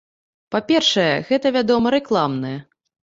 [0.53, 2.57] Па-першае, гэта, вядома, рэкламная.